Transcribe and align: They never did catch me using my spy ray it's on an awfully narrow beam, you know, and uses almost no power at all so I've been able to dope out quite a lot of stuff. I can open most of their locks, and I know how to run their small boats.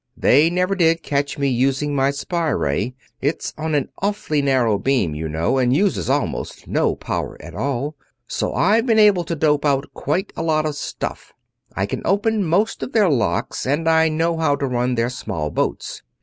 They 0.17 0.49
never 0.49 0.73
did 0.73 1.03
catch 1.03 1.37
me 1.37 1.47
using 1.47 1.93
my 1.93 2.09
spy 2.09 2.49
ray 2.49 2.95
it's 3.21 3.53
on 3.55 3.75
an 3.75 3.89
awfully 4.01 4.41
narrow 4.41 4.79
beam, 4.79 5.13
you 5.13 5.29
know, 5.29 5.59
and 5.59 5.75
uses 5.75 6.09
almost 6.09 6.65
no 6.67 6.95
power 6.95 7.37
at 7.39 7.53
all 7.53 7.95
so 8.25 8.51
I've 8.51 8.87
been 8.87 8.97
able 8.97 9.23
to 9.25 9.35
dope 9.35 9.63
out 9.63 9.93
quite 9.93 10.33
a 10.35 10.41
lot 10.41 10.65
of 10.65 10.75
stuff. 10.75 11.33
I 11.75 11.85
can 11.85 12.01
open 12.03 12.43
most 12.43 12.81
of 12.81 12.93
their 12.93 13.09
locks, 13.11 13.67
and 13.67 13.87
I 13.87 14.09
know 14.09 14.37
how 14.39 14.55
to 14.55 14.65
run 14.65 14.95
their 14.95 15.11
small 15.11 15.51
boats. 15.51 16.01